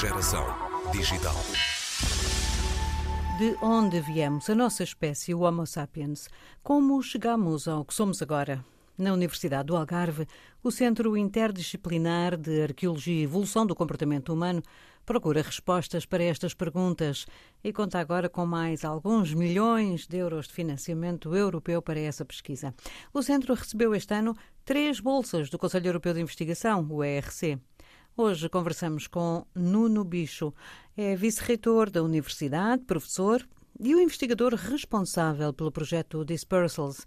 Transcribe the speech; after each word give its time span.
Geração 0.00 0.46
digital. 0.92 1.34
De 3.36 3.54
onde 3.60 4.00
viemos, 4.00 4.48
a 4.48 4.54
nossa 4.54 4.82
espécie, 4.82 5.34
o 5.34 5.40
Homo 5.40 5.66
sapiens? 5.66 6.26
Como 6.62 7.02
chegamos 7.02 7.68
ao 7.68 7.84
que 7.84 7.92
somos 7.92 8.22
agora? 8.22 8.64
Na 8.96 9.12
Universidade 9.12 9.66
do 9.66 9.76
Algarve, 9.76 10.26
o 10.62 10.70
Centro 10.70 11.18
Interdisciplinar 11.18 12.38
de 12.38 12.62
Arqueologia 12.62 13.20
e 13.20 13.24
Evolução 13.24 13.66
do 13.66 13.74
Comportamento 13.74 14.32
Humano 14.32 14.62
procura 15.04 15.42
respostas 15.42 16.06
para 16.06 16.24
estas 16.24 16.54
perguntas 16.54 17.26
e 17.62 17.70
conta 17.70 17.98
agora 17.98 18.30
com 18.30 18.46
mais 18.46 18.86
alguns 18.86 19.34
milhões 19.34 20.06
de 20.06 20.16
euros 20.16 20.46
de 20.46 20.54
financiamento 20.54 21.36
europeu 21.36 21.82
para 21.82 22.00
essa 22.00 22.24
pesquisa. 22.24 22.74
O 23.12 23.22
centro 23.22 23.52
recebeu 23.52 23.94
este 23.94 24.14
ano 24.14 24.34
três 24.64 24.98
bolsas 24.98 25.50
do 25.50 25.58
Conselho 25.58 25.88
Europeu 25.88 26.14
de 26.14 26.22
Investigação, 26.22 26.86
o 26.90 27.04
ERC. 27.04 27.60
Hoje 28.22 28.50
conversamos 28.50 29.06
com 29.06 29.46
Nuno 29.54 30.04
Bicho, 30.04 30.52
é 30.94 31.16
vice-reitor 31.16 31.88
da 31.88 32.02
Universidade, 32.02 32.84
professor 32.84 33.48
e 33.80 33.94
o 33.94 33.98
investigador 33.98 34.52
responsável 34.52 35.54
pelo 35.54 35.72
projeto 35.72 36.22
Dispersals. 36.22 37.06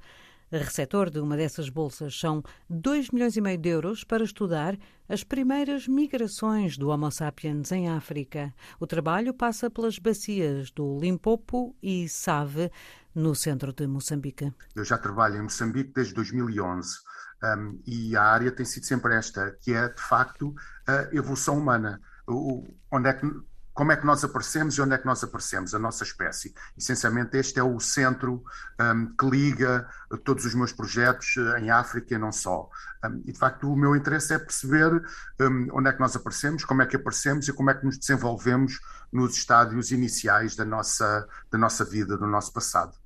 Receptor 0.51 1.11
de 1.11 1.19
uma 1.19 1.37
dessas 1.37 1.69
bolsas 1.69 2.19
são 2.19 2.41
2 2.67 3.11
milhões 3.11 3.37
e 3.37 3.41
meio 3.41 3.59
de 3.59 3.69
euros 3.69 4.03
para 4.03 4.23
estudar 4.23 4.75
as 5.07 5.23
primeiras 5.23 5.87
migrações 5.87 6.79
do 6.79 6.89
Homo 6.89 7.11
sapiens 7.11 7.71
em 7.71 7.89
África. 7.89 8.51
O 8.79 8.87
trabalho 8.87 9.35
passa 9.35 9.69
pelas 9.69 9.99
bacias 9.99 10.71
do 10.71 10.97
Limpopo 10.99 11.75
e 11.83 12.09
Save, 12.09 12.71
no 13.13 13.35
centro 13.35 13.71
de 13.71 13.85
Moçambique. 13.85 14.51
Eu 14.75 14.83
já 14.83 14.97
trabalho 14.97 15.37
em 15.37 15.43
Moçambique 15.43 15.91
desde 15.93 16.15
2011 16.15 17.12
um, 17.43 17.81
e 17.85 18.15
a 18.15 18.23
área 18.23 18.51
tem 18.51 18.65
sido 18.65 18.85
sempre 18.85 19.15
esta, 19.15 19.51
que 19.61 19.73
é 19.73 19.89
de 19.89 20.01
facto 20.01 20.55
a 20.87 21.15
evolução 21.15 21.57
humana. 21.57 22.01
O, 22.27 22.65
onde 22.91 23.09
é 23.09 23.13
que 23.13 23.27
como 23.73 23.91
é 23.91 23.97
que 23.97 24.05
nós 24.05 24.23
aparecemos 24.23 24.75
e 24.75 24.81
onde 24.81 24.93
é 24.93 24.97
que 24.97 25.05
nós 25.05 25.23
aparecemos, 25.23 25.73
a 25.73 25.79
nossa 25.79 26.03
espécie. 26.03 26.53
Essencialmente, 26.77 27.35
este 27.37 27.59
é 27.59 27.63
o 27.63 27.79
centro 27.79 28.43
um, 28.79 29.07
que 29.07 29.25
liga 29.25 29.89
todos 30.23 30.45
os 30.45 30.53
meus 30.53 30.71
projetos 30.71 31.35
eh, 31.37 31.59
em 31.59 31.71
África 31.71 32.13
e 32.13 32.17
não 32.17 32.31
só. 32.31 32.69
Um, 33.03 33.23
e, 33.25 33.31
de 33.31 33.39
facto, 33.39 33.71
o 33.71 33.75
meu 33.75 33.95
interesse 33.95 34.33
é 34.33 34.37
perceber 34.37 35.03
um, 35.39 35.67
onde 35.73 35.89
é 35.89 35.93
que 35.93 35.99
nós 35.99 36.15
aparecemos, 36.15 36.63
como 36.63 36.83
é 36.83 36.85
que 36.85 36.95
aparecemos 36.95 37.47
e 37.47 37.53
como 37.53 37.71
é 37.71 37.73
que 37.73 37.83
nos 37.83 37.97
desenvolvemos 37.97 38.79
nos 39.11 39.35
estádios 39.35 39.91
iniciais 39.91 40.55
da 40.55 40.65
nossa, 40.65 41.27
da 41.51 41.57
nossa 41.57 41.83
vida, 41.83 42.15
do 42.15 42.27
nosso 42.27 42.53
passado. 42.53 43.02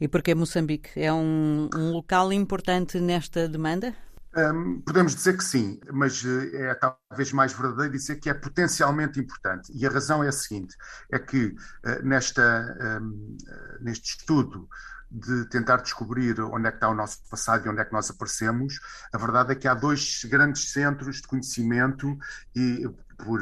E 0.00 0.08
porquê 0.08 0.34
Moçambique? 0.34 0.90
É 0.96 1.12
um, 1.12 1.68
um 1.74 1.90
local 1.90 2.32
importante 2.32 3.00
nesta 3.00 3.48
demanda? 3.48 3.94
Um, 4.36 4.80
podemos 4.80 5.14
dizer 5.14 5.36
que 5.36 5.44
sim, 5.44 5.78
mas 5.92 6.24
eh, 6.24 6.70
é 6.70 6.74
talvez 6.74 7.32
mais 7.32 7.52
verdadeiro 7.52 7.92
dizer 7.92 8.16
que 8.16 8.28
é 8.28 8.34
potencialmente 8.34 9.20
importante. 9.20 9.70
E 9.72 9.86
a 9.86 9.90
razão 9.90 10.24
é 10.24 10.28
a 10.28 10.32
seguinte: 10.32 10.74
é 11.12 11.20
que 11.20 11.46
uh, 11.46 12.02
nesta, 12.02 13.00
um, 13.00 13.36
neste 13.80 14.18
estudo 14.18 14.68
de 15.08 15.48
tentar 15.48 15.76
descobrir 15.76 16.40
onde 16.40 16.66
é 16.66 16.70
que 16.72 16.78
está 16.78 16.88
o 16.88 16.94
nosso 16.94 17.18
passado 17.30 17.64
e 17.64 17.68
onde 17.68 17.80
é 17.80 17.84
que 17.84 17.92
nós 17.92 18.10
aparecemos, 18.10 18.80
a 19.12 19.18
verdade 19.18 19.52
é 19.52 19.54
que 19.54 19.68
há 19.68 19.74
dois 19.74 20.24
grandes 20.24 20.72
centros 20.72 21.20
de 21.20 21.28
conhecimento 21.28 22.18
e 22.56 22.84
por, 23.16 23.40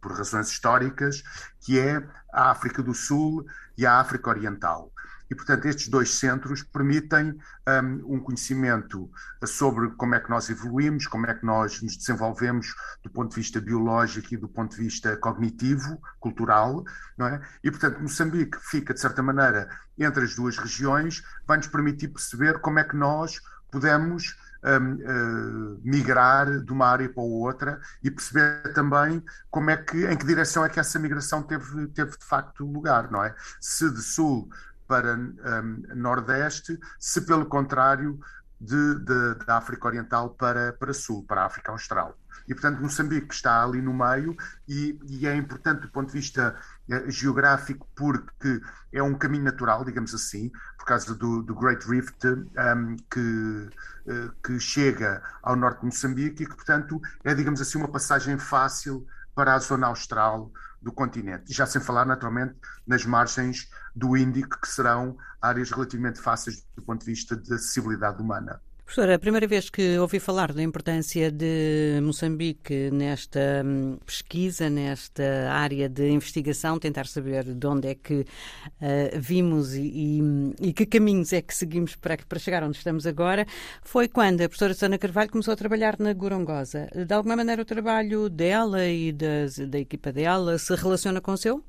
por 0.00 0.12
razões 0.12 0.48
históricas, 0.48 1.24
que 1.60 1.80
é 1.80 1.96
a 2.32 2.50
África 2.52 2.80
do 2.82 2.94
Sul 2.94 3.44
e 3.76 3.84
a 3.84 3.98
África 3.98 4.30
Oriental. 4.30 4.92
E, 5.30 5.34
portanto, 5.34 5.66
estes 5.66 5.88
dois 5.88 6.14
centros 6.14 6.62
permitem 6.62 7.38
um, 7.66 8.14
um, 8.14 8.20
conhecimento 8.20 9.10
sobre 9.44 9.90
como 9.90 10.14
é 10.14 10.20
que 10.20 10.30
nós 10.30 10.48
evoluímos, 10.48 11.06
como 11.06 11.26
é 11.26 11.34
que 11.34 11.44
nós 11.44 11.82
nos 11.82 11.96
desenvolvemos 11.96 12.74
do 13.02 13.10
ponto 13.10 13.30
de 13.30 13.36
vista 13.36 13.60
biológico 13.60 14.32
e 14.32 14.36
do 14.36 14.48
ponto 14.48 14.76
de 14.76 14.82
vista 14.82 15.16
cognitivo, 15.16 16.00
cultural, 16.18 16.84
não 17.16 17.26
é? 17.26 17.40
E, 17.62 17.70
portanto, 17.70 18.00
Moçambique 18.00 18.58
fica, 18.60 18.94
de 18.94 19.00
certa 19.00 19.22
maneira, 19.22 19.68
entre 19.98 20.24
as 20.24 20.34
duas 20.34 20.56
regiões, 20.56 21.22
vai 21.46 21.58
nos 21.58 21.66
permitir 21.66 22.08
perceber 22.08 22.58
como 22.60 22.78
é 22.78 22.84
que 22.84 22.96
nós 22.96 23.40
podemos 23.70 24.36
um, 24.64 24.94
uh, 24.94 25.80
migrar 25.84 26.60
de 26.60 26.72
uma 26.72 26.86
área 26.86 27.08
para 27.08 27.22
outra 27.22 27.80
e 28.02 28.10
perceber 28.10 28.72
também 28.72 29.22
como 29.50 29.70
é 29.70 29.76
que, 29.76 30.06
em 30.06 30.16
que 30.16 30.26
direção 30.26 30.64
é 30.64 30.68
que 30.68 30.80
essa 30.80 30.98
migração 30.98 31.42
teve, 31.42 31.86
teve 31.88 32.12
de 32.18 32.24
facto 32.24 32.64
lugar, 32.64 33.10
não 33.10 33.22
é? 33.22 33.34
Se 33.60 33.90
de 33.90 34.02
sul 34.02 34.48
para 34.88 35.14
um, 35.14 35.82
Nordeste, 35.94 36.80
se 36.98 37.20
pelo 37.20 37.46
contrário 37.46 38.18
de, 38.60 38.98
de, 38.98 39.34
da 39.46 39.58
África 39.58 39.86
Oriental 39.86 40.30
para, 40.30 40.72
para 40.72 40.92
Sul, 40.92 41.24
para 41.24 41.42
a 41.42 41.46
África 41.46 41.70
Austral. 41.70 42.18
E, 42.48 42.54
portanto, 42.54 42.80
Moçambique 42.80 43.32
está 43.32 43.62
ali 43.62 43.82
no 43.82 43.92
meio 43.92 44.34
e, 44.66 44.98
e 45.06 45.26
é 45.26 45.36
importante 45.36 45.82
do 45.82 45.88
ponto 45.88 46.06
de 46.06 46.14
vista 46.14 46.56
eh, 46.88 47.10
geográfico 47.10 47.86
porque 47.94 48.60
é 48.90 49.02
um 49.02 49.14
caminho 49.14 49.44
natural, 49.44 49.84
digamos 49.84 50.14
assim, 50.14 50.50
por 50.78 50.86
causa 50.86 51.14
do, 51.14 51.42
do 51.42 51.54
Great 51.54 51.86
Rift 51.86 52.24
um, 52.26 52.96
que, 53.10 53.20
uh, 53.20 54.32
que 54.42 54.58
chega 54.58 55.22
ao 55.42 55.56
norte 55.56 55.80
de 55.80 55.86
Moçambique 55.86 56.42
e 56.42 56.46
que, 56.46 56.54
portanto, 56.54 56.98
é, 57.22 57.34
digamos 57.34 57.60
assim, 57.60 57.76
uma 57.76 57.88
passagem 57.88 58.38
fácil 58.38 59.06
para 59.34 59.54
a 59.54 59.58
zona 59.58 59.88
austral 59.88 60.50
do 60.80 60.92
continente. 60.92 61.52
Já 61.52 61.66
sem 61.66 61.80
falar, 61.80 62.04
naturalmente, 62.04 62.54
nas 62.86 63.04
margens 63.04 63.68
do 63.94 64.16
Índico, 64.16 64.60
que 64.60 64.68
serão 64.68 65.16
áreas 65.40 65.70
relativamente 65.70 66.20
fáceis 66.20 66.66
do 66.76 66.82
ponto 66.82 67.00
de 67.00 67.06
vista 67.06 67.36
de 67.36 67.52
acessibilidade 67.52 68.22
humana. 68.22 68.60
Professora, 68.88 69.16
a 69.16 69.18
primeira 69.18 69.46
vez 69.46 69.68
que 69.68 69.98
ouvi 69.98 70.18
falar 70.18 70.50
da 70.50 70.62
importância 70.62 71.30
de 71.30 72.00
Moçambique 72.02 72.90
nesta 72.90 73.62
hum, 73.62 73.98
pesquisa, 73.98 74.70
nesta 74.70 75.52
área 75.52 75.90
de 75.90 76.08
investigação, 76.08 76.78
tentar 76.78 77.06
saber 77.06 77.44
de 77.44 77.66
onde 77.66 77.88
é 77.88 77.94
que 77.94 78.20
uh, 78.20 79.20
vimos 79.20 79.74
e, 79.74 79.82
e, 79.82 80.68
e, 80.68 80.72
que 80.72 80.86
caminhos 80.86 81.34
é 81.34 81.42
que 81.42 81.54
seguimos 81.54 81.96
para, 81.96 82.16
para 82.26 82.38
chegar 82.38 82.62
onde 82.62 82.78
estamos 82.78 83.06
agora, 83.06 83.46
foi 83.82 84.08
quando 84.08 84.40
a 84.40 84.48
professora 84.48 84.72
Sana 84.72 84.96
Carvalho 84.96 85.30
começou 85.30 85.52
a 85.52 85.56
trabalhar 85.56 85.98
na 85.98 86.14
Gorongosa. 86.14 86.88
De 86.94 87.12
alguma 87.12 87.36
maneira 87.36 87.60
o 87.60 87.66
trabalho 87.66 88.30
dela 88.30 88.86
e 88.86 89.12
das, 89.12 89.58
da 89.58 89.78
equipa 89.78 90.10
dela 90.10 90.56
se 90.56 90.74
relaciona 90.74 91.20
com 91.20 91.32
o 91.32 91.36
seu? 91.36 91.62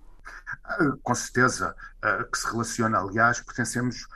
Ah, 0.63 0.93
com 1.03 1.15
certeza 1.15 1.75
uh, 1.97 2.31
que 2.31 2.37
se 2.37 2.49
relaciona. 2.49 2.99
Aliás, 2.99 3.41
pertencemos 3.41 4.07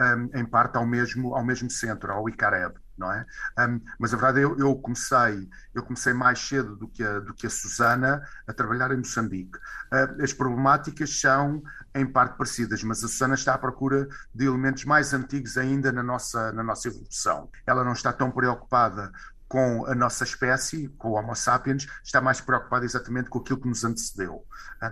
um, 0.00 0.38
em 0.38 0.44
parte 0.44 0.76
ao 0.76 0.86
mesmo, 0.86 1.34
ao 1.34 1.44
mesmo 1.44 1.70
centro, 1.70 2.10
ao 2.12 2.28
ICAREB, 2.28 2.74
não 2.96 3.12
é? 3.12 3.26
Um, 3.58 3.80
mas 3.98 4.14
a 4.14 4.16
verdade 4.16 4.40
eu, 4.40 4.58
eu, 4.58 4.74
comecei 4.76 5.48
eu 5.74 5.82
comecei 5.82 6.12
mais 6.12 6.38
cedo 6.38 6.76
do 6.76 6.88
que 6.88 7.02
a, 7.02 7.20
do 7.20 7.34
que 7.34 7.46
a 7.46 7.50
Susana 7.50 8.22
a 8.46 8.52
trabalhar 8.52 8.90
em 8.92 8.96
Moçambique. 8.98 9.58
Uh, 9.92 10.22
as 10.22 10.32
problemáticas 10.32 11.20
são 11.20 11.62
em 11.94 12.06
parte 12.06 12.36
parecidas, 12.36 12.82
mas 12.82 13.04
a 13.04 13.08
Susana 13.08 13.34
está 13.34 13.54
à 13.54 13.58
procura 13.58 14.08
de 14.34 14.46
elementos 14.46 14.84
mais 14.84 15.12
antigos 15.12 15.56
ainda 15.56 15.92
na 15.92 16.02
nossa, 16.02 16.52
na 16.52 16.62
nossa 16.62 16.88
evolução. 16.88 17.50
Ela 17.66 17.84
não 17.84 17.92
está 17.92 18.12
tão 18.12 18.30
preocupada 18.30 19.12
com 19.48 19.84
a 19.86 19.96
nossa 19.96 20.22
espécie, 20.22 20.86
com 20.96 21.08
o 21.08 21.14
Homo 21.14 21.34
sapiens, 21.34 21.84
está 22.04 22.20
mais 22.20 22.40
preocupada 22.40 22.84
exatamente 22.84 23.28
com 23.28 23.40
aquilo 23.40 23.60
que 23.60 23.66
nos 23.68 23.82
antecedeu. 23.82 24.46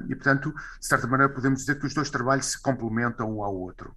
E, 0.09 0.17
portanto, 0.17 0.53
de 0.53 0.85
certa 0.85 1.07
maneira, 1.07 1.33
podemos 1.33 1.61
dizer 1.61 1.79
que 1.79 1.87
os 1.87 1.95
dois 1.95 2.11
trabalhos 2.11 2.47
se 2.47 2.61
complementam 2.61 3.37
um 3.37 3.45
ao 3.45 3.55
outro. 3.55 3.95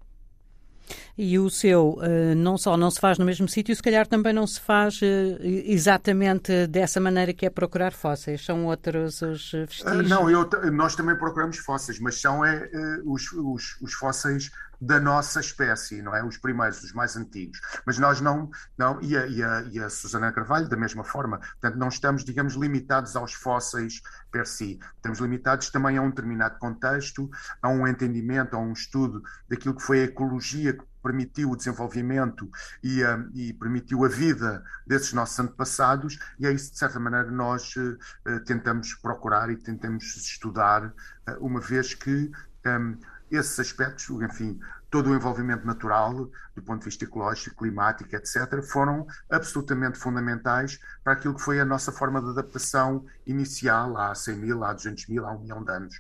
E 1.18 1.38
o 1.38 1.50
seu 1.50 2.00
uh, 2.00 2.36
não 2.36 2.58
só 2.58 2.78
não 2.78 2.90
se 2.90 3.00
faz 3.00 3.18
no 3.18 3.26
mesmo 3.26 3.48
sítio, 3.48 3.76
se 3.76 3.82
calhar 3.82 4.08
também 4.08 4.34
não 4.34 4.48
se 4.48 4.60
faz 4.60 5.02
uh, 5.02 5.06
exatamente 5.42 6.68
dessa 6.68 7.00
maneira 7.00 7.34
que 7.34 7.46
é 7.46 7.50
procurar 7.50 7.94
fósseis. 7.94 8.44
São 8.46 8.66
outros 8.66 9.22
os 9.22 9.52
vestígios? 9.52 10.06
Uh, 10.06 10.10
não, 10.10 10.30
eu, 10.30 10.50
nós 10.72 10.96
também 10.96 11.16
procuramos 11.16 11.58
fósseis, 11.58 12.00
mas 12.00 12.20
são 12.20 12.46
é, 12.46 12.70
os, 13.06 13.32
os, 13.34 13.78
os 13.82 13.94
fósseis 13.94 14.52
da 14.82 15.00
nossa 15.00 15.40
espécie, 15.40 16.02
não 16.02 16.16
é? 16.16 16.24
Os 16.24 16.38
primeiros, 16.38 16.82
os 16.84 16.92
mais 16.92 17.16
antigos. 17.16 17.62
Mas 17.86 18.00
nós 18.00 18.20
não, 18.20 18.50
não 18.76 19.00
e, 19.02 19.16
a, 19.16 19.28
e, 19.28 19.44
a, 19.44 19.62
e 19.72 19.80
a 19.80 19.90
Susana 19.90 20.32
Carvalho, 20.32 20.68
da 20.68 20.76
mesma 20.76 21.04
forma. 21.04 21.38
Portanto, 21.38 21.76
não 21.78 21.88
estamos, 21.88 22.26
digamos, 22.26 22.56
limitados 22.56 23.16
aos 23.16 23.34
fósseis 23.34 24.02
per 24.32 24.48
si. 24.48 24.80
Estamos 24.96 25.20
limitados 25.20 25.70
também 25.70 25.98
a 25.98 26.02
um 26.02 26.10
determinado 26.10 26.58
contexto, 26.58 27.30
a 27.62 27.70
um 27.70 27.88
entendimento, 27.88 28.56
a 28.56 28.60
um 28.60 28.74
estudo 28.74 29.22
daquilo 29.48 29.76
que 29.76 29.84
foi 29.84 30.02
a 30.02 30.06
ecologia 30.06 30.74
que 30.74 30.84
permitiu 31.04 31.52
o 31.52 31.56
desenvolvimento 31.56 32.50
e, 32.84 33.04
uh, 33.04 33.30
e, 33.34 33.54
permitiu 33.54 34.06
a 34.06 34.08
vida 34.08 34.64
desses 34.86 35.14
nossos 35.14 35.40
antepassados, 35.40 36.20
e 36.40 36.46
é 36.46 36.52
isso, 36.52 36.72
de 36.72 36.78
certa 36.78 37.00
maneira, 37.00 37.30
nós 37.32 37.74
uh, 37.76 38.40
tentamos 38.46 38.94
procurar 38.94 39.50
e 39.50 39.58
tentamos 39.58 40.16
estudar, 40.16 40.86
uh, 40.86 40.94
uma 41.40 41.60
vez 41.60 41.96
que 41.96 42.32
um, 42.66 42.98
esses 43.32 43.60
aspectos, 43.60 44.10
enfim, 44.10 44.60
todo 44.92 45.10
o 45.10 45.16
envolvimento 45.16 45.66
natural, 45.66 46.30
do 46.54 46.62
ponto 46.62 46.80
de 46.80 46.86
vista 46.86 47.06
ecológico, 47.06 47.56
climático, 47.56 48.14
etc., 48.14 48.62
foram 48.62 49.08
absolutamente 49.30 49.98
fundamentais 49.98 50.80
para 51.02 51.14
aquilo 51.14 51.34
que 51.34 51.42
foi 51.42 51.62
a 51.62 51.66
nossa 51.66 51.94
forma 51.94 52.22
de 52.22 52.30
adaptação 52.30 53.06
inicial 53.26 53.98
há 53.98 54.14
100 54.14 54.36
mil, 54.36 54.64
há 54.66 54.74
200 54.74 55.08
mil, 55.08 55.26
há 55.26 55.32
um 55.32 55.40
milhão 55.40 55.64
de 55.64 55.72
anos. 55.72 55.96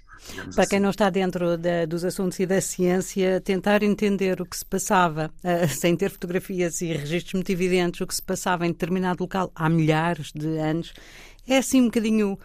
Para 0.54 0.63
assim. 0.63 0.69
quem 0.69 0.80
não 0.81 0.89
está 0.89 1.10
dentro 1.10 1.57
da, 1.57 1.86
dos 1.86 2.04
assuntos 2.04 2.38
e 2.39 2.45
da 2.45 2.60
ciência, 2.60 3.39
tentar 3.39 3.81
entender 3.81 4.42
o 4.42 4.45
que 4.45 4.57
se 4.57 4.66
passava, 4.66 5.31
uh, 5.44 5.68
sem 5.74 5.95
ter 5.95 6.12
fotografias 6.12 6.81
e 6.81 6.88
registros 6.94 7.34
muito 7.34 7.50
evidentes, 7.50 8.01
o 8.01 8.07
que 8.07 8.13
se 8.13 8.22
passava 8.22 8.68
em 8.68 8.72
determinado 8.72 9.24
local 9.24 9.51
há 9.56 9.69
milhares 9.69 10.34
de 10.34 10.57
anos, 10.57 10.94
é 11.48 11.57
assim 11.57 11.81
um 11.81 11.86
bocadinho 11.86 12.38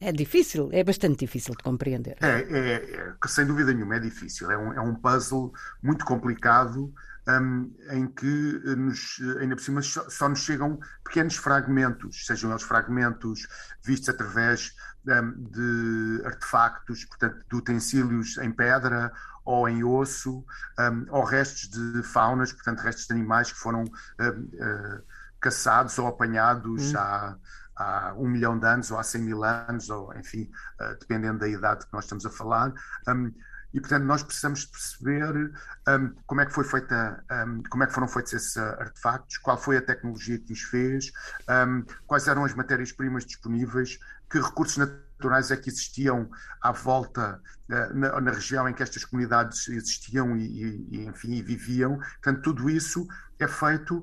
É 0.00 0.12
difícil, 0.12 0.68
é 0.72 0.84
bastante 0.84 1.18
difícil 1.18 1.54
de 1.54 1.62
compreender. 1.62 2.16
É, 2.20 2.40
é, 2.40 3.14
é 3.22 3.28
sem 3.28 3.44
dúvida 3.44 3.72
nenhuma, 3.72 3.96
é 3.96 4.00
difícil. 4.00 4.50
É 4.50 4.56
um, 4.56 4.72
é 4.72 4.80
um 4.80 4.94
puzzle 4.94 5.52
muito 5.82 6.04
complicado 6.04 6.92
um, 7.28 7.74
em 7.90 8.06
que 8.06 8.62
eh, 8.64 8.74
nos, 8.74 9.20
eh, 9.20 9.42
ainda 9.42 9.54
por 9.54 9.62
cima 9.62 9.82
só, 9.82 10.08
só, 10.08 10.28
nos 10.28 10.40
chegam 10.40 10.80
pequenos 11.04 11.36
fragmentos, 11.36 12.24
sejam 12.24 12.50
eles 12.50 12.62
fragmentos 12.62 13.46
vistos 13.84 14.08
através 14.08 14.74
um, 15.06 15.32
de 15.50 16.22
artefactos, 16.24 17.04
portanto, 17.04 17.44
de 17.48 17.56
utensílios 17.56 18.38
em 18.38 18.50
pedra 18.50 19.12
ou 19.44 19.68
em 19.68 19.84
osso, 19.84 20.44
um, 20.78 21.06
ou 21.10 21.24
restos 21.24 21.68
de 21.68 22.02
faunas, 22.02 22.52
portanto, 22.52 22.80
restos 22.80 23.06
de 23.06 23.12
animais 23.12 23.52
que 23.52 23.58
foram 23.58 23.84
uh, 23.84 25.02
caçados 25.40 25.98
ou 25.98 26.06
apanhados 26.06 26.92
hum. 26.92 26.98
há, 26.98 27.36
há 27.76 28.14
um 28.16 28.28
milhão 28.28 28.58
de 28.58 28.66
anos 28.66 28.90
ou 28.90 28.98
há 28.98 29.02
cem 29.02 29.22
mil 29.22 29.44
anos, 29.44 29.90
ou 29.90 30.14
enfim, 30.16 30.50
uh, 30.80 30.98
dependendo 30.98 31.38
da 31.38 31.48
idade 31.48 31.86
que 31.86 31.92
nós 31.92 32.04
estamos 32.04 32.26
a 32.26 32.30
falar. 32.30 32.72
Um, 33.08 33.32
e 33.72 33.80
portanto 33.80 34.04
nós 34.04 34.22
precisamos 34.22 34.64
perceber 34.64 35.52
um, 35.88 36.14
como 36.26 36.40
é 36.40 36.46
que 36.46 36.52
foi 36.52 36.64
feita, 36.64 37.22
um, 37.46 37.62
como 37.68 37.84
é 37.84 37.86
que 37.86 37.92
foram 37.92 38.08
feitos 38.08 38.32
esses 38.32 38.56
artefactos, 38.56 39.36
qual 39.38 39.58
foi 39.58 39.76
a 39.76 39.82
tecnologia 39.82 40.38
que 40.38 40.52
os 40.52 40.62
fez, 40.62 41.12
um, 41.48 41.84
quais 42.06 42.26
eram 42.28 42.44
as 42.44 42.54
matérias-primas 42.54 43.26
disponíveis, 43.26 43.98
que 44.30 44.40
recursos 44.40 44.78
naturais 44.78 45.07
é 45.50 45.56
que 45.56 45.68
existiam 45.68 46.30
à 46.62 46.72
volta 46.72 47.40
uh, 47.68 47.94
na, 47.94 48.20
na, 48.20 48.30
região 48.30 48.68
em 48.68 48.74
que 48.74 48.82
estas 48.82 49.04
comunidades 49.04 49.68
existiam 49.68 50.36
e, 50.36 50.86
e, 50.90 51.06
enfim 51.06 51.32
e 51.32 51.42
viviam. 51.42 51.98
Portanto, 51.98 52.42
tudo 52.42 52.70
isso 52.70 53.06
é 53.38 53.48
feito 53.48 54.02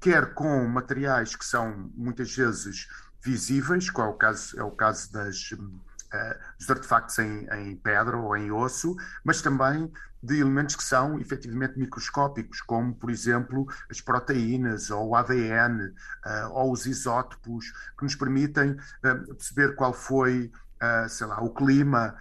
quer 0.00 0.34
com 0.34 0.66
materiais 0.66 1.36
que 1.36 1.44
são 1.44 1.90
muitas 1.94 2.34
vezes 2.34 2.88
visíveis, 3.22 3.90
qual 3.90 4.08
é 4.08 4.10
o 4.10 4.14
caso, 4.14 4.58
é 4.58 4.62
o 4.62 4.70
caso 4.70 5.12
das 5.12 5.52
uh, 5.52 6.56
dos 6.58 6.70
artefactos 6.70 7.18
em, 7.18 7.46
em, 7.52 7.76
pedra 7.76 8.16
ou 8.16 8.36
em 8.36 8.50
osso, 8.50 8.96
mas 9.24 9.42
também 9.42 9.90
de 10.26 10.40
elementos 10.40 10.76
que 10.76 10.82
são 10.82 11.18
efetivamente 11.20 11.78
microscópicos, 11.78 12.60
como, 12.60 12.94
por 12.94 13.10
exemplo, 13.10 13.66
as 13.90 14.00
proteínas 14.00 14.90
ou 14.90 15.10
o 15.10 15.14
ADN 15.14 15.92
eh, 16.24 16.46
ou 16.50 16.72
os 16.72 16.86
isótopos, 16.86 17.72
que 17.96 18.04
nos 18.04 18.14
permitem 18.14 18.72
uh, 18.72 19.34
perceber 19.34 19.74
qual 19.74 19.92
foi, 19.92 20.50
sei 21.08 21.26
lá, 21.26 21.42
o 21.42 21.50
clima, 21.50 22.14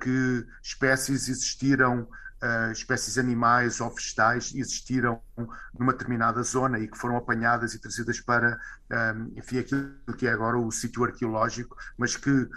que 0.00 0.46
espécies 0.62 1.28
existiram 1.28 2.08
uh, 2.42 2.72
espécies 2.72 3.18
animais 3.18 3.80
ou 3.80 3.90
vegetais 3.90 4.52
existiram 4.54 5.20
numa 5.78 5.92
determinada 5.92 6.42
zona 6.42 6.78
e 6.78 6.88
que 6.88 6.98
foram 6.98 7.16
apanhadas 7.16 7.74
e 7.74 7.78
trazidas 7.78 8.20
para, 8.20 8.58
um, 8.90 8.94
eh, 8.94 9.14
enfim, 9.36 9.58
aquilo 9.58 9.94
que 10.16 10.26
é 10.26 10.32
agora 10.32 10.58
o 10.58 10.70
sítio 10.70 11.04
arqueológico, 11.04 11.76
mas 11.96 12.16
que 12.16 12.30
uh, 12.30 12.50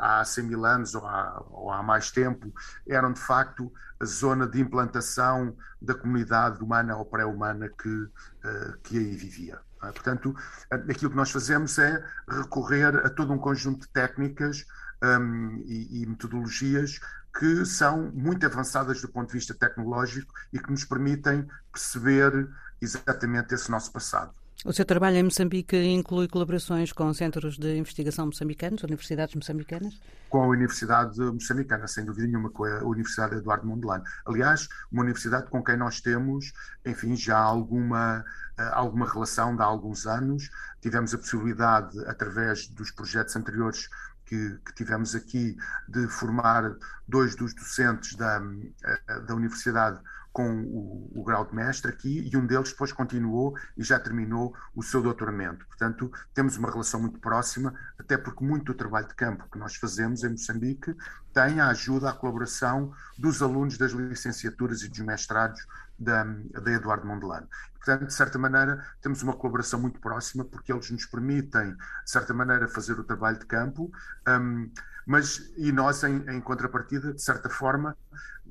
há 0.00 0.24
100 0.24 0.44
mil 0.44 0.64
anos 0.64 0.94
ou 0.94 1.06
há, 1.06 1.44
ou 1.50 1.70
há 1.70 1.82
mais 1.82 2.10
tempo 2.10 2.52
eram 2.86 3.12
de 3.12 3.20
facto 3.20 3.72
a 4.00 4.04
zona 4.04 4.46
de 4.46 4.60
implantação 4.60 5.56
da 5.80 5.94
comunidade 5.94 6.62
humana 6.62 6.96
ou 6.96 7.04
pré-humana 7.04 7.68
que, 7.68 7.88
uh, 7.88 8.78
que 8.82 8.98
aí 8.98 9.16
vivia. 9.16 9.58
Portanto, 9.80 10.34
aquilo 10.70 11.12
que 11.12 11.16
nós 11.16 11.30
fazemos 11.30 11.78
é 11.78 12.04
recorrer 12.28 12.96
a 12.96 13.08
todo 13.08 13.32
um 13.32 13.38
conjunto 13.38 13.86
de 13.86 13.92
técnicas 13.92 14.66
um, 15.02 15.62
e, 15.66 16.02
e, 16.02 16.06
metodologias 16.06 17.00
que 17.38 17.64
são 17.64 18.10
muito 18.12 18.44
avançadas 18.46 19.00
do 19.00 19.08
ponto 19.08 19.28
de 19.28 19.34
vista 19.34 19.54
tecnológico 19.54 20.32
e 20.52 20.58
que 20.58 20.70
nos 20.70 20.84
permitem 20.84 21.46
perceber 21.72 22.48
exatamente 22.80 23.54
esse 23.54 23.70
nosso 23.70 23.92
passado. 23.92 24.32
O 24.64 24.72
seu 24.72 24.84
trabalho 24.84 25.16
em 25.16 25.22
Moçambique 25.22 25.76
inclui 25.76 26.26
colaborações 26.26 26.92
com 26.92 27.14
centros 27.14 27.56
de 27.56 27.76
investigação 27.76 28.26
moçambicanos, 28.26 28.82
universidades 28.82 29.36
moçambicanas? 29.36 29.94
Com 30.28 30.42
a 30.42 30.48
Universidade 30.48 31.20
Moçambicana, 31.20 31.86
sem 31.86 32.04
dúvida 32.04 32.26
nenhuma, 32.26 32.50
com 32.50 32.64
a 32.64 32.82
Universidade 32.82 33.36
Eduardo 33.36 33.64
Mondlane. 33.64 34.02
Aliás, 34.26 34.68
uma 34.90 35.02
universidade 35.02 35.48
com 35.48 35.62
quem 35.62 35.76
nós 35.76 36.00
temos, 36.00 36.52
enfim, 36.84 37.14
já 37.14 37.38
alguma, 37.38 38.24
eh, 38.58 38.70
alguma 38.72 39.08
relação 39.08 39.54
de 39.54 39.62
há 39.62 39.64
alguns 39.64 40.08
anos. 40.08 40.50
Tivemos 40.82 41.14
a 41.14 41.18
possibilidade, 41.18 41.96
através 42.06 42.66
dos 42.66 42.90
projetos 42.90 43.36
anteriores 43.36 43.88
que, 44.28 44.58
que, 44.64 44.74
tivemos 44.74 45.14
aqui 45.14 45.56
de 45.88 46.06
formar 46.08 46.76
dois 47.06 47.34
dos 47.34 47.54
docentes 47.54 48.14
da, 48.14 48.40
eh, 48.84 49.20
da 49.20 49.34
universidade 49.34 50.00
com 50.38 50.62
o, 50.62 51.10
o, 51.16 51.24
grau 51.24 51.44
de 51.44 51.52
mestre 51.52 51.90
aqui 51.90 52.30
e 52.32 52.36
um 52.36 52.46
deles 52.46 52.70
depois 52.70 52.92
continuou 52.92 53.58
e 53.76 53.82
já 53.82 53.98
terminou 53.98 54.54
o 54.72 54.84
seu 54.84 55.02
doutoramento. 55.02 55.66
Portanto, 55.66 56.12
temos 56.32 56.56
uma 56.56 56.70
relação 56.70 57.00
muito 57.00 57.18
próxima, 57.18 57.74
até 57.98 58.16
porque 58.16 58.44
muito 58.44 58.66
do 58.66 58.74
trabalho 58.74 59.08
de 59.08 59.16
campo 59.16 59.48
que 59.50 59.58
nós 59.58 59.74
fazemos 59.74 60.22
em 60.22 60.28
Moçambique 60.28 60.94
tem 61.34 61.58
a 61.58 61.70
ajuda, 61.70 62.10
a 62.10 62.12
colaboração 62.12 62.92
dos 63.18 63.42
alunos 63.42 63.76
das 63.76 63.90
licenciaturas 63.90 64.82
e 64.82 64.88
dos 64.88 65.00
mestrados 65.00 65.66
da, 65.98 66.22
da 66.22 66.70
Eduardo 66.70 67.04
Mondelano. 67.04 67.48
Portanto, 67.74 68.06
de 68.06 68.14
certa 68.14 68.38
maneira, 68.38 68.86
temos 69.02 69.24
uma 69.24 69.32
colaboração 69.32 69.80
muito 69.80 69.98
próxima, 69.98 70.44
porque 70.44 70.72
eles 70.72 70.88
nos 70.88 71.04
permitem, 71.04 71.72
de 71.74 72.10
certa 72.10 72.32
maneira, 72.32 72.68
fazer 72.68 72.92
o 72.92 73.02
trabalho 73.02 73.40
de 73.40 73.46
campo, 73.46 73.90
um, 74.28 74.70
mas 75.08 75.50
e 75.56 75.72
nós, 75.72 76.04
em, 76.04 76.22
em, 76.28 76.38
contrapartida, 76.38 77.14
de 77.14 77.22
certa 77.22 77.48
forma, 77.48 77.96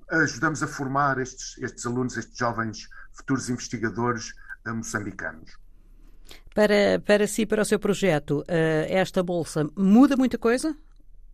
ajudamos 0.10 0.64
a 0.64 0.68
formar 0.68 1.20
estes, 1.20 1.58
estes 1.60 1.86
alunos, 1.86 2.18
estes 2.18 2.38
jovens 2.38 2.90
futuros 3.14 3.50
investigadores 3.50 4.34
uh, 4.66 4.74
moçambicanos. 4.74 5.58
Para, 6.54 7.00
para 7.06 7.28
si, 7.28 7.46
para 7.46 7.62
o 7.62 7.66
seu 7.66 7.80
projeto, 7.80 8.40
uh, 8.40 8.44
esta 8.88 9.22
bolsa 9.24 9.68
muda 9.76 10.16
muita 10.16 10.38
coisa? 10.38 10.76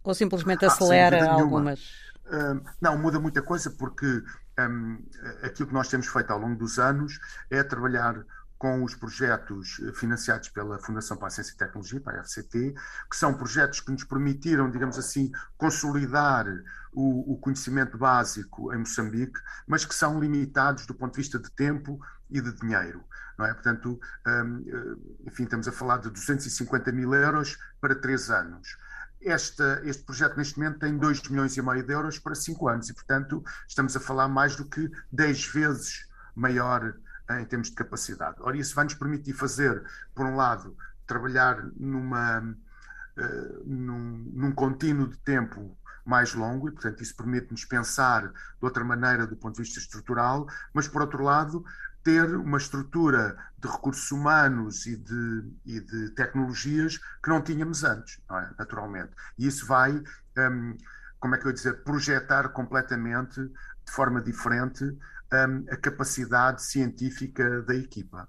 Ou 0.04 0.14
simplesmente 0.14 0.66
ah, 0.66 0.68
acelera 0.68 1.26
ah, 1.26 1.34
algumas? 1.34 1.80
Uh, 2.26 2.62
não, 2.82 2.98
muda 2.98 3.20
muita 3.20 3.42
coisa 3.42 3.72
porque 3.72 4.22
um, 4.60 4.98
aquilo 5.42 5.70
que 5.70 5.74
nós 5.74 5.88
temos 5.88 6.08
feito 6.08 6.32
ao 6.32 6.40
longo 6.40 6.58
dos 6.58 6.78
anos 6.78 7.20
é 7.50 7.64
trabalhar 7.64 8.26
com 8.64 8.82
os 8.82 8.96
projetos 8.96 9.82
financiados 9.94 10.48
pela 10.48 10.80
Fundação 10.80 11.18
para 11.18 11.28
a 11.28 11.30
Ciência 11.30 11.52
e 11.52 11.58
Tecnologia, 11.58 12.00
para 12.00 12.22
a 12.22 12.24
FCT, 12.24 12.74
que 13.12 13.18
são 13.18 13.34
projetos 13.34 13.82
que 13.82 13.92
nos 13.92 14.06
permitiram, 14.06 14.72
digamos 14.72 14.98
assim, 14.98 15.34
consolidar 15.58 16.48
o, 16.94 17.34
o, 17.34 17.38
conhecimento 17.40 17.98
básico 17.98 18.74
em 18.74 18.78
Moçambique, 18.78 19.38
mas 19.68 19.84
que 19.84 19.94
são 19.94 20.18
limitados 20.18 20.86
do 20.86 20.94
ponto 20.94 21.12
de 21.12 21.18
vista 21.18 21.38
de 21.38 21.52
tempo 21.52 22.00
e 22.30 22.40
de 22.40 22.54
dinheiro. 22.54 23.04
Não 23.38 23.46
é? 23.46 23.54
Portanto, 23.54 24.00
um, 24.26 24.98
enfim, 25.28 25.44
estamos 25.44 25.68
a 25.68 25.72
falar 25.74 25.98
de 25.98 26.10
250 26.10 26.90
mil 26.94 27.14
euros 27.14 27.60
para 27.82 27.94
três 27.94 28.30
anos. 28.30 28.78
Este 29.20 30.06
projeto, 30.06 30.38
neste 30.38 30.58
momento, 30.58 30.80
tem 30.80 30.98
2 30.98 31.28
milhões 31.28 31.58
e 31.58 31.62
meio 31.62 31.86
de 31.86 31.92
euros 31.92 32.18
para 32.18 32.34
5 32.34 32.70
anos 32.70 32.90
e, 32.90 32.94
portanto, 32.94 33.44
estamos 33.68 33.94
a 33.98 34.00
falar 34.00 34.30
mais 34.30 34.56
do 34.56 34.64
que 34.64 34.90
10 35.12 35.48
vezes 35.48 36.08
maior 36.36 36.84
eh, 36.86 36.94
em 37.30 37.46
termos 37.46 37.70
de 37.70 37.76
capacidade. 37.76 38.38
Ora, 38.40 38.58
isso 38.58 38.76
vai 38.76 38.84
nos 38.86 38.94
permitir 38.94 39.34
fazer, 39.34 39.84
por 40.14 40.26
um 40.26 40.36
lado, 40.36 40.76
trabalhar 41.08 41.64
numa, 41.76 42.40
uh, 42.42 43.64
num, 43.66 44.32
num 44.34 44.52
contínuo 44.52 45.08
de 45.08 45.18
tempo 45.20 45.78
mais 46.06 46.34
longo 46.34 46.68
e, 46.68 46.72
portanto, 46.72 47.02
isso 47.02 47.16
permite-nos 47.16 47.66
pensar 47.66 48.28
de 48.28 48.34
outra 48.62 48.84
maneira 48.84 49.26
do 49.26 49.36
ponto 49.36 49.56
de 49.56 49.62
vista 49.62 49.80
estrutural, 49.80 50.48
mas, 50.74 50.88
por 50.88 51.02
outro 51.02 51.24
lado, 51.24 51.64
ter 52.04 52.36
uma 52.36 52.58
estrutura 52.58 53.38
de 53.58 53.68
recursos 53.68 54.12
humanos 54.12 54.86
e 54.86 54.98
de, 54.98 55.52
e 55.66 55.80
de 55.80 56.10
tecnologias 56.10 56.98
que 56.98 57.30
não 57.30 57.42
tínhamos 57.42 57.84
antes, 57.84 58.22
não 58.30 58.38
é? 58.38 58.52
naturalmente. 58.60 59.12
E 59.38 59.48
isso 59.48 59.66
vai, 59.66 59.92
um, 60.38 60.78
como 61.20 61.36
é 61.36 61.38
que 61.38 61.46
eu 61.46 61.50
ia 61.50 61.54
dizer, 61.54 61.84
projetar 61.84 62.50
completamente, 62.50 63.40
de 63.40 63.92
forma 63.92 64.22
diferente, 64.22 64.98
um, 65.34 65.66
a 65.70 65.78
capacidade 65.78 66.64
científica 66.64 67.62
da 67.64 67.76
equipa. 67.76 68.28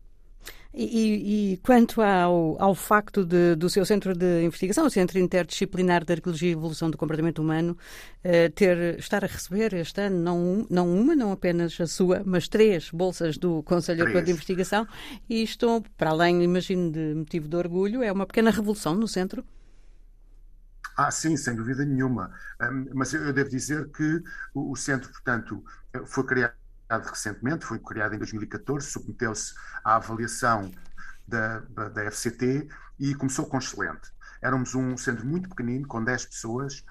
E, 0.77 1.53
e, 1.53 1.57
quanto 1.59 2.03
ao, 2.03 2.61
ao 2.61 2.75
facto 2.75 3.25
de, 3.25 3.55
do 3.55 3.71
seu 3.71 3.87
centro 3.87 4.13
de 4.13 4.43
investigação, 4.43 4.85
o 4.85 4.91
Centro 4.91 5.21
Interdisciplinar 5.21 6.05
de 6.05 6.15
Arqueologia 6.15 6.49
e 6.49 6.53
Evolução 6.53 6.91
do 6.91 6.99
Comportamento 6.99 7.39
Humano, 7.39 7.79
eh, 8.25 8.49
ter, 8.49 8.99
estar 8.99 9.23
a 9.25 9.29
receber 9.29 9.73
este 9.75 10.01
ano 10.01 10.19
não, 10.19 10.67
não 10.69 10.93
uma, 10.93 11.15
não 11.15 11.31
apenas 11.31 11.81
a 11.81 11.87
sua, 11.87 12.23
mas 12.27 12.49
três 12.49 12.91
bolsas 12.91 13.39
do 13.39 13.63
Conselho 13.63 14.01
Europeu 14.01 14.23
de 14.23 14.33
Investigação, 14.33 14.85
e 15.29 15.45
estou, 15.45 15.81
para 15.97 16.11
além, 16.11 16.43
imagino, 16.43 16.91
de 16.91 17.15
motivo 17.15 17.47
de 17.47 17.55
orgulho, 17.55 18.03
é 18.03 18.11
uma 18.11 18.27
pequena 18.27 18.51
revolução 18.51 18.97
no 18.97 19.07
centro? 19.07 19.45
Ah, 20.97 21.13
sim, 21.13 21.37
sem 21.37 21.55
dúvida 21.55 21.85
nenhuma. 21.85 22.33
Um, 22.61 22.87
mas 22.95 23.15
eu 23.15 23.33
devo 23.33 23.49
dizer 23.49 23.89
que 23.91 24.21
o, 24.53 24.73
o 24.73 24.77
centro, 24.77 25.09
portanto, 25.13 25.65
foi 26.07 26.25
criado 26.25 26.64
recentemente, 26.91 27.65
foi 27.65 27.79
criado 27.79 28.15
em 28.15 28.19
2014, 28.19 28.87
submeteu-se 28.87 29.55
à 29.85 29.97
avaliação 29.97 30.71
da, 31.27 31.61
da 31.61 32.11
FCT 32.11 32.69
e 32.99 33.15
começou 33.15 33.47
com 33.47 33.59
excelente. 33.59 34.13
Éramos 34.43 34.75
um 34.75 34.97
centro 34.97 35.27
muito 35.27 35.49
pequenino, 35.49 35.89
com 35.89 36.05
10 36.05 36.27
pessoas, 36.27 36.85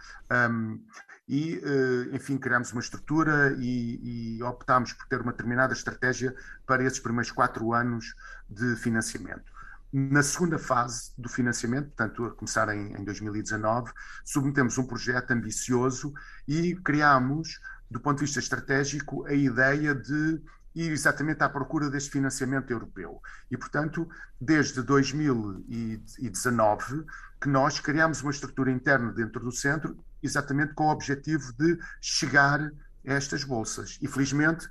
um, 0.50 0.84
e, 1.28 1.58
uh, 1.58 2.16
enfim, 2.16 2.38
criámos 2.38 2.72
uma 2.72 2.82
estrutura 2.82 3.56
e, 3.60 4.38
e, 4.38 4.44
optámos 4.44 4.92
por 4.92 5.08
ter 5.08 5.22
uma 5.22 5.32
determinada 5.32 5.74
estratégia 5.74 6.36
para 6.66 6.84
esses 6.84 7.00
primeiros 7.00 7.32
quatro 7.32 7.74
anos 7.74 8.16
de 8.50 8.76
financiamento. 8.76 9.54
Na 9.94 10.24
segunda 10.24 10.58
fase 10.58 11.12
do 11.16 11.30
financiamento, 11.30 11.90
portanto, 11.90 12.26
a 12.26 12.32
começar 12.32 12.68
em, 12.76 12.94
em 12.94 13.04
2019, 13.04 13.94
submetemos 14.26 14.78
um 14.80 14.88
projeto 14.88 15.32
ambicioso 15.32 16.12
e 16.48 16.76
criámos, 16.78 17.60
do 17.94 18.00
ponto 18.00 18.18
de 18.18 18.26
vista 18.26 18.40
estratégico, 18.40 19.24
a 19.28 19.34
ideia 19.34 19.94
de 19.94 20.42
ir 20.74 20.92
exatamente 20.92 21.44
à 21.44 21.50
procura 21.50 21.92
deste 21.92 22.10
financiamento 22.10 22.72
europeu. 22.72 23.22
E, 23.52 23.58
portanto, 23.58 24.10
desde 24.42 24.82
2019 24.82 27.06
que 27.40 27.48
nós 27.48 27.80
criámos 27.80 28.24
uma 28.24 28.32
estrutura 28.32 28.72
interna 28.72 29.12
dentro 29.12 29.44
do 29.44 29.52
centro, 29.52 29.96
exatamente 30.24 30.74
com 30.74 30.86
o 30.86 30.92
objetivo 30.92 31.54
de 31.54 31.78
chegar 32.02 32.60
a 32.62 32.72
estas 33.04 33.44
bolsas. 33.44 34.00
E, 34.02 34.08
felizmente, 34.08 34.68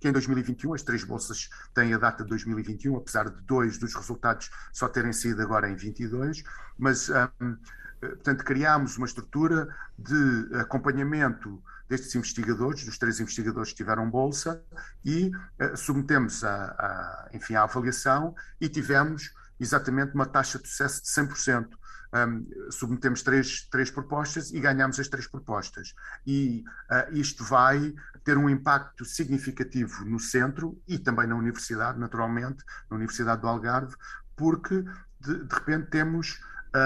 que 0.00 0.08
em 0.08 0.12
2021 0.12 0.74
as 0.74 0.82
três 0.82 1.04
bolsas 1.04 1.48
têm 1.72 1.94
a 1.94 1.98
data 1.98 2.24
de 2.24 2.30
2021, 2.30 2.96
apesar 2.96 3.30
de 3.30 3.40
dois 3.42 3.78
dos 3.78 3.94
resultados 3.94 4.50
só 4.72 4.88
terem 4.88 5.12
sido 5.12 5.40
agora 5.42 5.70
em 5.70 5.76
22, 5.76 6.42
mas, 6.76 7.08
um, 7.08 7.56
portanto, 8.00 8.44
criámos 8.44 8.96
uma 8.96 9.06
estrutura 9.06 9.72
de 9.96 10.48
acompanhamento 10.56 11.62
destes 11.88 12.14
investigadores, 12.14 12.84
dos 12.84 12.98
três 12.98 13.20
investigadores 13.20 13.70
que 13.70 13.76
tiveram 13.76 14.10
bolsa, 14.10 14.62
e 15.04 15.30
uh, 15.60 15.76
submetemos 15.76 16.44
a, 16.44 16.64
a, 16.66 17.28
enfim, 17.32 17.54
à 17.54 17.62
avaliação 17.62 18.34
e 18.60 18.68
tivemos 18.68 19.32
exatamente 19.58 20.14
uma 20.14 20.26
taxa 20.26 20.58
de 20.58 20.68
sucesso 20.68 21.02
de 21.02 21.08
100%. 21.08 21.68
Um, 22.10 22.70
submetemos 22.70 23.22
três, 23.22 23.68
três 23.70 23.90
propostas 23.90 24.50
e 24.50 24.60
ganhamos 24.60 24.98
as 24.98 25.08
três 25.08 25.26
propostas. 25.26 25.94
E 26.26 26.64
uh, 26.90 27.14
isto 27.14 27.44
vai 27.44 27.94
ter 28.24 28.38
um 28.38 28.48
impacto 28.48 29.04
significativo 29.04 30.04
no 30.04 30.18
centro 30.18 30.80
e 30.86 30.98
também 30.98 31.26
na 31.26 31.36
universidade, 31.36 31.98
naturalmente, 31.98 32.64
na 32.90 32.96
Universidade 32.96 33.42
do 33.42 33.48
Algarve, 33.48 33.94
porque 34.36 34.84
de, 35.20 35.44
de 35.44 35.54
repente 35.54 35.90
temos 35.90 36.40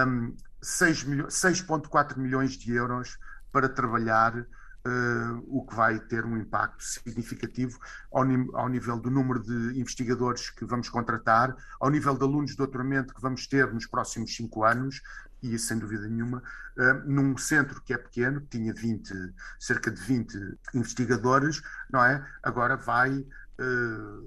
um, 0.07 0.35
6,4 0.63 2.17
milhões 2.17 2.53
de 2.53 2.73
euros 2.73 3.19
para 3.51 3.69
trabalhar 3.69 4.47
Uh, 4.85 5.39
o 5.47 5.65
que 5.65 5.77
vai 5.77 6.01
ter 6.01 6.25
um 6.25 6.37
impacto 6.37 6.83
significativo 6.83 7.79
ao, 8.13 8.25
ao, 8.55 8.69
nível 8.69 8.99
do 8.99 9.13
número 9.13 9.41
de 9.41 9.79
investigadores 9.79 10.51
que 10.51 10.65
vamos 10.65 10.89
contratar, 10.89 11.55
ao 11.79 11.89
nível 11.89 12.17
de 12.17 12.25
alunos 12.25 12.51
de 12.51 12.57
doutoramento 12.57 13.15
que 13.15 13.23
vamos 13.23 13.47
ter 13.47 13.73
nos 13.73 13.87
próximos 13.87 14.35
cinco 14.35 14.65
anos, 14.65 15.01
e 15.41 15.55
isso 15.55 15.67
sem 15.67 15.79
dúvida 15.79 16.09
nenhuma, 16.09 16.43
uh, 16.79 17.09
num 17.09 17.37
centro 17.37 17.81
que 17.83 17.95
é 17.95 17.99
pequeno, 17.99 18.41
que 18.41 18.59
tinha 18.59 18.75
20, 18.75 19.13
cerca 19.61 19.89
de 19.89 20.01
20 20.01 20.59
investigadores, 20.75 21.63
não 21.89 22.05
é? 22.05 22.25
Agora 22.43 22.77
vai 22.77 23.25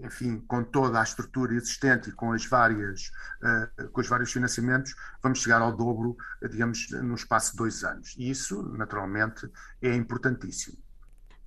enfim, 0.04 0.40
com 0.48 0.64
toda 0.64 1.00
a 1.00 1.04
estrutura 1.04 1.54
existente 1.54 2.10
e 2.10 2.14
com 2.14 2.32
as 2.32 2.46
várias, 2.46 3.12
uh, 3.42 3.90
com 3.90 4.02
os 4.02 4.08
vários 4.08 4.32
financiamentos, 4.32 4.96
vamos 5.22 5.40
chegar 5.40 5.62
ao 5.62 5.76
dobro, 5.76 6.16
digamos, 6.50 6.90
no 6.92 7.16
espaço 7.16 7.52
de 7.52 7.58
dois 7.58 7.84
anos. 7.84 8.16
E 8.18 8.30
isso, 8.30 8.62
naturalmente, 8.78 9.50
é 9.82 9.94
importantíssimo. 9.94 10.78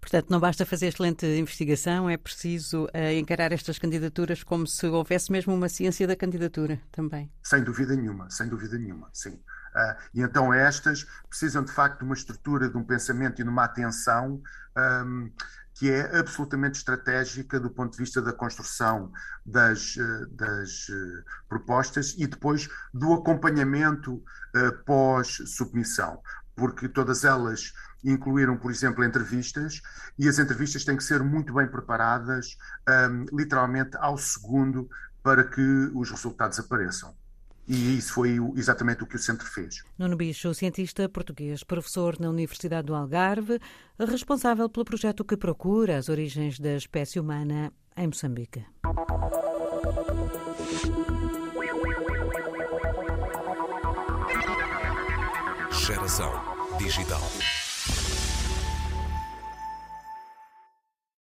Portanto, 0.00 0.30
não 0.30 0.40
basta 0.40 0.64
fazer 0.64 0.86
excelente 0.86 1.26
investigação, 1.26 2.08
é 2.08 2.16
preciso 2.16 2.84
uh, 2.86 3.12
encarar 3.18 3.52
estas 3.52 3.78
candidaturas 3.78 4.42
como 4.42 4.66
se 4.66 4.86
houvesse 4.86 5.30
mesmo 5.30 5.54
uma 5.54 5.68
ciência 5.68 6.06
da 6.06 6.16
candidatura 6.16 6.80
também. 6.92 7.30
Sem 7.42 7.62
dúvida 7.62 7.94
nenhuma, 7.96 8.30
sem 8.30 8.48
dúvida 8.48 8.78
nenhuma, 8.78 9.10
sim. 9.12 9.30
Uh, 9.30 9.94
e 10.14 10.22
então 10.22 10.54
estas 10.54 11.04
precisam 11.28 11.62
de 11.62 11.72
facto 11.72 11.98
de 11.98 12.04
uma 12.04 12.14
estrutura, 12.14 12.70
de 12.70 12.76
um 12.76 12.84
pensamento 12.84 13.40
e 13.40 13.44
de 13.44 13.50
uma 13.50 13.64
atenção 13.64 14.40
um, 15.04 15.30
que 15.78 15.88
é 15.88 16.18
absolutamente 16.18 16.76
estratégica 16.78 17.60
do 17.60 17.70
ponto 17.70 17.92
de 17.92 17.98
vista 17.98 18.20
da 18.20 18.32
construção 18.32 19.12
das, 19.46 19.96
eh, 19.96 20.26
das 20.32 20.88
eh, 20.90 21.22
propostas 21.48 22.16
e 22.18 22.26
depois 22.26 22.68
do 22.92 23.12
acompanhamento 23.12 24.14
uh, 24.14 24.84
pós-submissão, 24.84 26.20
porque 26.56 26.88
todas 26.88 27.24
elas 27.24 27.72
incluíram, 28.02 28.56
por 28.56 28.72
exemplo, 28.72 29.04
entrevistas 29.04 29.80
e 30.18 30.28
as 30.28 30.40
entrevistas 30.40 30.84
têm 30.84 30.96
que 30.96 31.04
ser 31.04 31.22
muito 31.22 31.54
bem 31.54 31.68
preparadas, 31.68 32.56
literalmente 33.32 33.96
ao 33.98 34.18
segundo, 34.18 34.88
para 35.22 35.44
que 35.44 35.90
os 35.94 36.10
resultados 36.10 36.58
apareçam. 36.58 37.14
E 37.68 37.98
isso 37.98 38.14
foi 38.14 38.38
exatamente 38.56 39.02
o 39.02 39.06
que 39.06 39.16
o 39.16 39.18
centro 39.18 39.46
fez. 39.46 39.84
Nuno 39.98 40.16
Bicho, 40.16 40.54
cientista 40.54 41.06
português, 41.08 41.62
professor 41.62 42.18
na 42.18 42.30
Universidade 42.30 42.86
do 42.86 42.94
Algarve, 42.94 43.60
responsável 43.98 44.68
pelo 44.70 44.86
projeto 44.86 45.22
que 45.22 45.36
procura 45.36 45.98
as 45.98 46.08
origens 46.08 46.58
da 46.58 46.74
espécie 46.74 47.20
humana 47.20 47.70
em 47.94 48.06
Moçambique. 48.06 48.64
Geração 55.70 56.32
Digital. 56.78 57.20